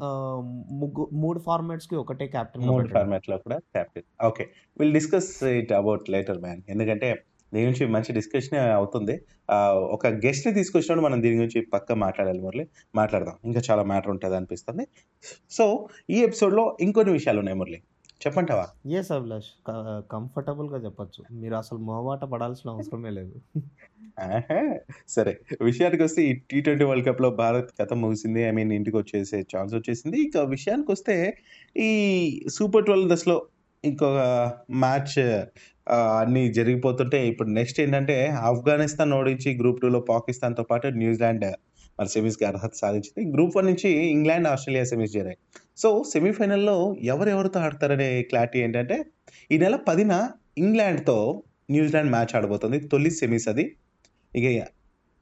[0.82, 4.08] ముగ్గు మూడు ఫార్మాట్స్కి ఒకటే కెప్టెన్గా మూడు పెట్టడం ఫార్మాట్‌లో కూడా captain.
[4.28, 4.44] Okay.
[4.78, 6.62] Will discuss it about later man.
[6.70, 7.08] ఎందుకంటే
[7.52, 9.16] దీని గురించి మంచి డిస్కషనే అవుతుంది.
[9.96, 12.66] ఒక గెస్ట్‌ని తీసుకొచ్చినప్పుడు మనం దీని గురించి పక్కా మాట్లాడాలి మురళి.
[12.94, 13.36] మాట్లాడదాం.
[13.46, 14.86] ఇంకా చాలా మ్యాటర్ ఉంటది అనిపిస్తుంది.
[15.52, 15.66] సో,
[16.10, 17.80] ఈ ఎపిసోడ్‌లో ఇంకొన్ని విషయాలున్నాయి మురళి.
[18.24, 18.66] చెప్పంటావా?
[18.94, 19.50] ఎస్ అభిలాష్
[20.14, 23.36] కంఫర్టబుల్గా చెప్పొచ్చు మీరు అసలు మొహమాట పడాల్సిన అవసరమే లేదు!
[25.16, 25.34] సరే.
[25.68, 28.42] విషయానికొస్తే ఈ టీ20 వరల్డ్ కప్‌లో భారత్ కథ ముగిసింది.
[28.46, 30.18] ఐ మీన్ ఇంటికొచ్చేసే ఛాన్స్ వచ్చేసింది.
[30.28, 31.16] ఇక విషయానికొస్తే
[31.82, 31.90] ఈ
[32.58, 33.38] సూపర్ 12 దశలో
[33.84, 34.20] ఇంకొక
[34.84, 35.16] మ్యాచ్
[36.20, 38.18] అన్నీ జరిగిపోతుంటే ఇప్పుడు నెక్స్ట్ ఏంటంటే
[38.50, 41.48] ఆఫ్ఘనిస్తాన్ ఓడించి గ్రూప్ 2లో పాకిస్తాన్‌తో పాటు న్యూజిలాండ్
[42.00, 43.24] మరి సెమీస్‌కి అర్హత సాధించింది.
[43.34, 45.38] గ్రూప్ 1 నుంచి ఇంగ్లాండ్, ఆస్ట్రేలియా సెమీస్ చేరాయి.
[45.78, 46.76] సో, సెమీఫైనల్‌లో
[47.14, 48.98] ఎవరెవరితో ఆడతారనే క్లారిటీ ఏంటంటే
[49.52, 50.14] ఈ నెల 10న
[50.58, 51.16] ఇంగ్లాండ్‌తో
[51.70, 52.78] న్యూజిలాండ్ మ్యాచ్ ఆడబోతుంది.
[52.92, 53.66] తొలి సెమీస్ అది.
[54.34, 54.46] ఇక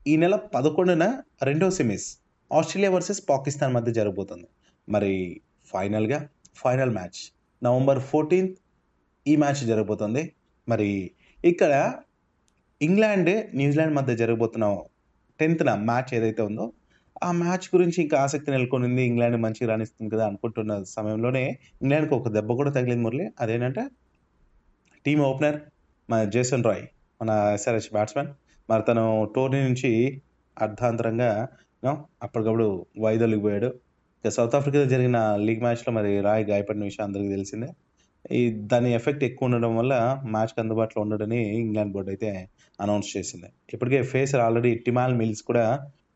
[0.05, 1.05] ఈ నెల 11న
[1.49, 2.07] రెండో సెమీస్
[2.51, 4.47] ఆస్ట్రేలియా వర్సెస్ పాకిస్తాన్ మధ్య జరగబోతుంది.
[4.87, 5.13] మరి
[5.71, 6.19] ఫైనల్‌గా
[6.55, 7.19] ఫైనల్ మ్యాచ్
[7.61, 8.53] నవంబర్ 14థ్
[9.25, 10.23] ఈ మ్యాచ్ జరగబోతుంది.
[10.67, 10.89] మరి
[11.43, 11.73] ఇక్కడ
[12.81, 14.65] ఇంగ్లాండ్, న్యూజిలాండ్ మధ్య జరగబోతున్న
[15.39, 16.65] 10థ్‌న మ్యాచ్ ఏదైతే ఉందో
[17.21, 19.01] ఆ మ్యాచ్ గురించి ఇంకా ఆసక్తి నెలకొనింది.
[19.03, 21.43] ఇంగ్లాండ్ మంచిగా రాణిస్తుంది కదా అనుకుంటున్న సమయంలోనే
[21.81, 23.25] ఇంగ్లాండ్‌కి ఒక దెబ్బ కూడా తగిలింది మురళి.
[23.39, 23.83] అదేంటంటే
[25.05, 25.57] టీమ్ ఓపెనర్
[26.09, 26.83] మన జేసన్ రాయ్
[27.21, 28.29] మన ఎస్ఆర్‌హెచ్ బ్యాట్స్మెన్
[28.69, 29.03] మరి తను
[29.35, 29.91] టోర్నీ నుంచి
[30.57, 31.29] అర్ధాంతరంగా
[32.23, 32.67] అప్పటికప్పుడు
[33.01, 33.69] వైదొలిగిపోయాడు.
[34.23, 37.69] ఇక సౌత్ ఆఫ్రికాలో జరిగిన లీగ్ మ్యాచ్‌లో మరి రాయ్ గాయపడిన విషయం అందరికీ తెలిసిందే.
[38.31, 39.93] ఈ దాని ఎఫెక్ట్ ఎక్కువ ఉండడం వల్ల
[40.33, 42.29] మ్యాచ్‌కి అందుబాటులో ఉండడని ఇంగ్లాండ్ బోర్డ్ అయితే
[42.79, 43.47] అనౌన్స్ చేసింది.
[43.73, 45.65] ఇప్పటికే ఫేసర్ ఆల్రెడీ టిమాల్ మిల్స్ కూడా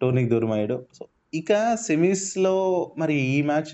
[0.02, 0.78] టోర్నీకి దూరమయ్యాడు.
[0.98, 1.04] సో,
[1.34, 1.52] ఇక
[1.86, 2.56] సెమీస్‌లో
[2.98, 3.74] మరి ఈ మ్యాచ్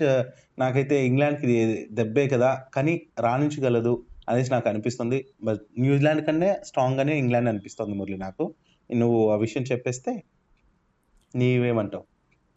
[0.58, 1.46] నాకైతే ఇంగ్లాండ్‌కి
[1.92, 2.50] దెబ్బే కదా!
[2.74, 3.94] కానీ రాణించగలదు
[4.28, 5.18] అనేసి నాకు అనిపిస్తుంది.
[5.42, 8.46] బట్ న్యూజిలాండ్ కన్నా స్ట్రాంగ్‌గానే ఇంగ్లాండ్ అనిపిస్తుంది మురళి నాకు.
[8.90, 10.12] నువ్వు ఆ విషయం చెప్పేస్తే
[11.34, 12.04] నీవేమంటావు?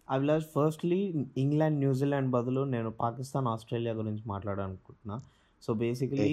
[0.07, 0.99] Abhilash firstly
[1.37, 5.17] England, New Zealand బదులు నేను పాకిస్తాన్, ఆస్ట్రేలియా గురించి మాట్లాడాలనుకుంటున్నా.
[5.63, 6.29] So, basically.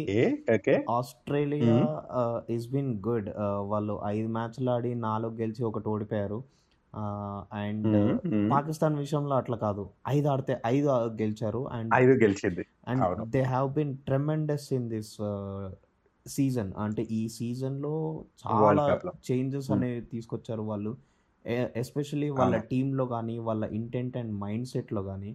[0.93, 1.79] Australia
[2.55, 3.29] is been good.
[3.73, 6.39] వాళ్ళు 5 మ్యాచ్‌లు ఆడి 4 గెలిచి ఒకటి ఓడిపోయారు.
[7.61, 7.97] అండ్.
[8.51, 9.85] పాకిస్తాన్ విషయంలో అట్లా కాదు.
[10.09, 10.89] 5 ఆడితే 5
[11.21, 11.63] గెలిచారు.
[11.77, 12.65] అండ్ 5 గెలిచింది.
[12.87, 13.07] And.
[13.35, 15.15] They have been tremendous in this
[16.27, 16.73] season.
[16.85, 17.95] అంటే ఈ సీజన్‌లో
[18.45, 18.87] చాలా.
[19.29, 19.71] చేంజెస్.
[19.73, 20.93] అనేవి తీసుకొచ్చారు వాళ్ళు.
[21.45, 22.55] ఎ ఎస్పెషల్లీ వాళ్ళ.
[22.71, 25.33] టీమ్‌లో గానీ, వాళ్ళ ఇంటెంట్ అండ్ మైండ్ సెట్‌లో గానీ,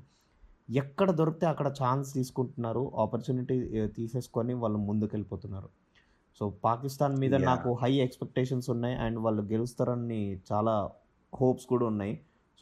[0.77, 2.83] ఎక్కడ దొరికితే అక్కడ ఛాన్స్ తీసుకుంటున్నారు.
[3.03, 3.57] ఆపర్చునిటీ
[3.97, 5.69] తీసేసుకొని వాళ్ళు ముందుకెళ్ళిపోతున్నారు.
[6.41, 7.35] సో, పాకిస్తాన్ మీద!
[7.45, 8.97] నాకు హై ఎక్స్‌పెక్టేషన్స్ ఉన్నాయి.
[9.05, 10.75] అండ్ వాళ్ళు గెలుస్తారని చాలా
[11.39, 12.13] హోప్స్ కూడా ఉన్నాయి.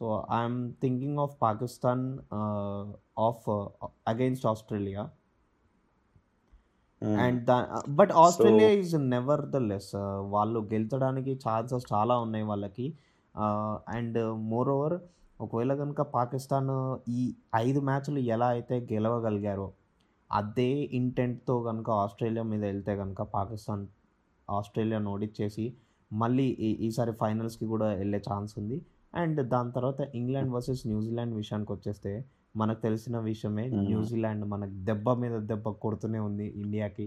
[0.02, 0.06] So
[0.38, 2.04] I'm thinking of Pakistan
[3.28, 3.46] of
[4.12, 5.04] against Australia
[7.24, 7.56] and the
[8.00, 8.96] but Australia is
[9.70, 9.92] nevertheless
[10.36, 12.88] వాళ్ళు గెలిచడానికి ఛాన్సెస్ చాలా ఉన్నాయి వాళ్ళకి.
[13.96, 14.20] అండ్
[14.52, 14.96] మోర్ ఓవర్
[15.40, 16.70] ఒకవేళ కనుక పాకిస్తాన్
[17.18, 17.22] ఈ
[17.64, 19.68] ఐదు మ్యాచ్లు ఎలా అయితే గెలవగలిగారో
[20.30, 23.84] అదే ఇంటెంట్తో కనుక ఆస్ట్రేలియా మీద వెళ్తే కనుక పాకిస్తాన్
[24.48, 25.66] ఆస్ట్రేలియాను ఓడిచ్చేసి
[26.12, 28.78] మళ్ళీ ఈ ఈసారి ఫైనల్స్కి కూడా వెళ్ళే ఛాన్స్ ఉంది.
[29.16, 33.68] అండ్ దాని తర్వాత ఇంగ్లాండ్ వర్సెస్ న్యూజిలాండ్ విషయానికి వచ్చేస్తే మనకు తెలిసిన విషయమే.
[33.68, 37.06] న్యూజిలాండ్ మనకు దెబ్బ మీద దెబ్బ కొడుతూనే ఉంది ఇండియాకి.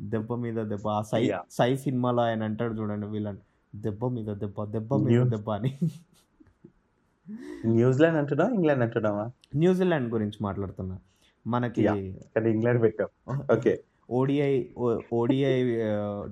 [0.00, 0.88] దెబ్బ మీద దెబ్బ.
[0.88, 1.22] ఆ సై.
[1.50, 3.38] సై సినిమాలో ఆయన అంటాడు చూడండి వీళ్ళని
[3.74, 5.72] దెబ్బ మీద దెబ్బ దెబ్బ మీద దెబ్బ అని.
[7.66, 9.24] న్యూజిలాండ్ అంటున్నా ఇంగ్లాండ్ అంటున్నావా
[9.56, 10.96] న్యూజిలాండ్ గురించి మాట్లాడుతున్నా.
[11.46, 11.82] మనకి
[12.48, 13.08] ఇంగ్లాండ్ పెట్టాం
[13.58, 13.74] okay.
[14.10, 14.52] ODI
[15.12, 15.56] ODI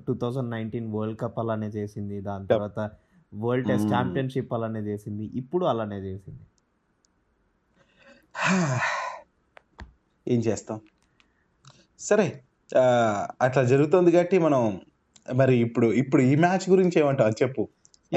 [0.07, 2.21] two thousand nineteen world cup అలానే చేసింది.
[2.21, 2.79] దాని తర్వాత
[3.33, 3.93] వరల్డ్ టెస్ట్ Mm.
[3.93, 5.23] ఛాంపియన్షిప్ అలానే చేసింది.
[5.33, 6.43] ఇప్పుడు అలానే చేసింది.
[10.27, 10.79] ఏం చేస్తాం?
[11.99, 12.41] సరే
[13.41, 14.81] అట్లా జరుగుతుంది కాబట్టి మనం
[15.35, 17.31] మరి ఇప్పుడు ఇప్పుడు ఈ మ్యాచ్ గురించి ఏమంటావు?
[17.31, 17.67] చెప్పు.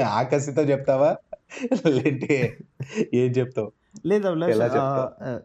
[0.05, 1.15] ఆకర్షితో చెప్తావా?
[1.87, 2.57] లేదంటే
[3.13, 3.71] ఏం చెప్తావు?
[4.05, 4.27] లేదు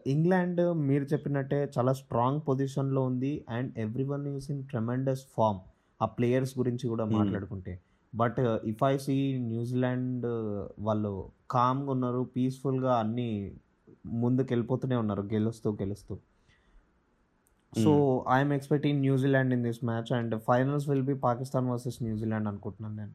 [0.09, 5.59] ఇంగ్లాండ్ మీరు చెప్పినట్టే చాలా స్ట్రాంగ్ పొజిషన్లో ఉంది and every one is in tremendous form
[6.01, 7.17] ఆ ప్లేయర్స్ గురించి కూడా Hmm.
[7.17, 7.81] మాట్లాడుకుంటే.
[8.15, 10.25] But if I see New Zealand
[10.79, 13.55] వాళ్ళు కామ్గా ఉన్నారు పీస్ఫుల్గా అన్ని
[14.05, 16.17] ముందుకు వెళ్ళిపోతూనే ఉన్నారు గెలుస్తూ గెలుస్తూ.
[17.83, 22.95] So I'm expecting New Zealand in this match and finals will be Pakistan versus New Zealand అనుకుంటున్నాను
[22.95, 23.13] నేను.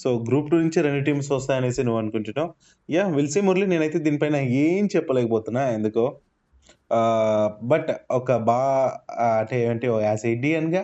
[0.00, 2.50] సో గ్రూప్ టూ నుంచి రెండు టీమ్స్ వస్తాయనేసి నువ్వు అనుకుంటున్నావు
[2.88, 6.04] యా విల్సీ మురళి నేనైతే దీనిపైన ఏం చెప్పలేకపోతున్నా ఎందుకో
[7.70, 8.60] బట్ ఒక బా
[9.40, 10.82] అంటే ఏంటి యాజ్ ఇండియన్గా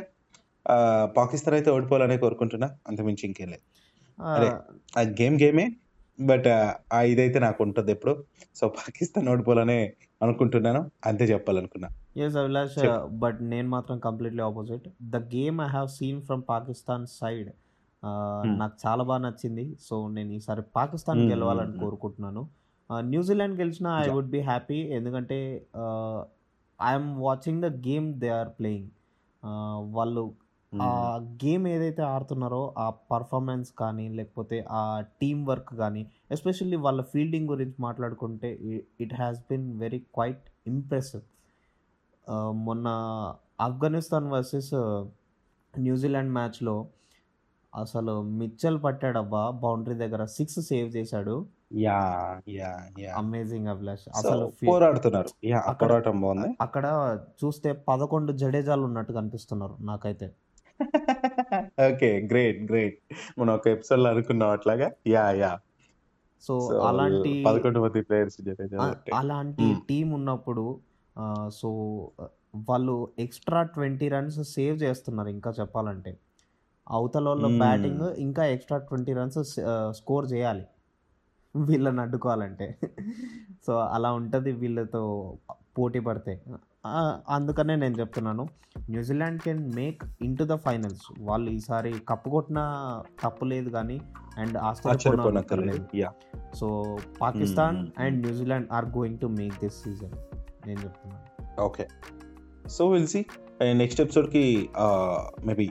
[1.17, 3.65] పాకిస్తాన్ అయితే ఓడిపోవాలనే కోరుకుంటున్నా అంతమించి ఇంకేం లేదు
[4.19, 4.49] అదే.
[4.99, 5.67] ఆ గేమ్ గేమే
[6.19, 6.47] బట్
[6.97, 8.13] ఆ ఇదైతే నాకు ఉంటుంది ఎప్పుడు
[8.55, 9.79] సో పాకిస్తాన్ ఓడిపోవాలనే
[10.21, 11.89] అనుకుంటున్నాను అంతే చెప్పాలనుకున్నా
[12.25, 12.77] ఎస్ అభిలాష్.
[13.23, 17.51] బట్ నేను మాత్రం completely opposite the game I have seen from Pakistan side.
[18.59, 19.65] నాకు చాలా బాగా నచ్చింది.
[19.81, 21.79] సో నేను ఈసారి పాకిస్తాన్ గెలవాలని.
[21.79, 22.49] కోరుకుంటున్నాను.
[22.91, 24.09] న్యూజిలాండ్ గెలిచినా ఐ.
[24.09, 24.79] Would be happy.
[24.97, 25.39] ఎందుకంటే
[26.79, 28.91] I'm watching the game they are playing.
[29.93, 30.35] వాళ్ళు
[30.83, 37.49] ఆ గేమ్ ఏదైతే ఆడుతున్నారో ఆ పర్ఫార్మెన్స్ కానీ లేకపోతే ఆ టీమ్ వర్క్ కానీ ఎస్పెషల్లీ వాళ్ళ ఫీల్డింగ్
[37.49, 38.49] గురించి మాట్లాడుకుంటే
[39.01, 41.23] it has been very quite impressive.
[42.53, 42.89] మొన్న
[43.61, 44.75] ఆఫ్ఘనిస్తాన్ వర్సెస్
[45.79, 46.87] న్యూజిలాండ్ మ్యాచ్లో
[47.75, 51.35] అసలు మిచ్చల్ పట్టాడబ్బా బౌండరీ దగ్గర సిక్స్ సేవ్ చేశాడు.
[51.79, 51.99] Yeah
[52.55, 53.13] yeah yeah.
[53.17, 54.05] Amazing Abhilash.
[54.15, 55.31] అసలు పోరాడుతున్నారు.
[55.45, 56.51] యా పోరాటం బాగుంది.
[56.61, 56.85] అక్కడ
[57.43, 60.29] చూస్తే పదకొండు జడేజాలు ఉన్నట్టు కనిపిస్తున్నారు నాకైతే.
[61.89, 62.97] Okay great great.
[63.39, 64.89] మనం ఒక ఎపిసోడ్లో అనుకున్నాం అట్లాగా?
[65.07, 65.53] Yeah yeah.
[66.45, 66.55] సో
[66.89, 68.39] అలాంటి పదకొండు మంది ప్లేయర్స్
[69.15, 69.79] అలాంటి Hmm.
[69.89, 70.65] టీం ఉన్నప్పుడు
[71.17, 71.69] ఆ, సో
[72.69, 76.13] వాళ్ళు ఎక్స్ట్రా ట్వంటీ రన్స్ సేవ్ చేస్తున్నారు ఇంకా చెప్పాలంటే.
[76.91, 77.59] అవతల వాళ్ళ.
[77.59, 79.39] బ్యాటింగ్ ఇంకా ఎక్స్ట్రా ట్వంటీ రన్స్
[79.91, 80.65] స్కోర్ చేయాలి.
[81.57, 82.79] వీళ్ళని అడ్డుకోవాలంటే.
[83.67, 85.03] సో అలా ఉంటుంది వీళ్ళతో
[85.79, 86.41] పోటీ పడితే.
[87.29, 88.49] అందుకనే నేను చెప్తున్నాను.
[88.91, 91.07] New Zealand can make in to the finals.
[91.21, 92.61] వాళ్ళు ఈసారి కప్పు కొట్టిన
[93.23, 94.01] తప్పు లేదు కానీ
[94.39, 96.05] and ఆశ్చర్యపోనక్కర్లేదు
[96.55, 97.79] so Pakistan.
[97.99, 100.13] And New Zealand are going to make this season.
[100.67, 101.63] నేను చెప్తున్నాను.
[101.63, 101.89] Okay
[102.69, 103.27] so will see
[103.63, 104.69] next ఎపిసోడ్కి
[105.47, 105.71] maybe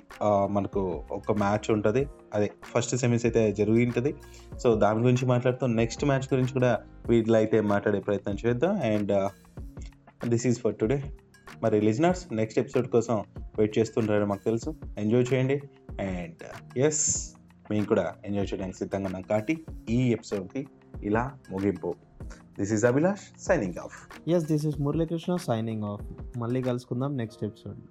[0.49, 2.07] మనకు ఒక మ్యాచ్ ఉంటుంది.
[2.33, 4.15] అదే ఫస్ట్ సెమీస్ అయితే జరిగి ఉంటుంది
[4.59, 8.75] సో దాని గురించి మాట్లాడుతూ నెక్స్ట్ మ్యాచ్ గురించి కూడా వీటిలో అయితే మాట్లాడే ప్రయత్నం చేద్దాం.
[8.75, 9.29] And
[10.29, 11.03] this is for today
[11.63, 14.75] మరి లిజనర్స్ నెక్స్ట్ ఎపిసోడ్ కోసం వెయిట్ చేస్తుంటారని మాకు తెలుసు.
[14.97, 15.61] ఎంజాయ్ చేయండి.
[16.01, 17.33] అండ్ ఎస్
[17.71, 19.21] మేము కూడా ఎంజాయ్ చేయడానికి సిద్ధంగా ఉన్నాం.
[19.21, 20.67] కాబట్టి ఈ ఎపిసోడ్కి
[21.03, 21.93] ఇలా ముగింపు.
[22.57, 23.95] This is Abhilash signing off
[24.27, 26.03] yes this is Muralikrishna signing off
[26.37, 27.81] మళ్ళీ కలుసుకుందాం నెక్స్ట్ ఎపిసోడ్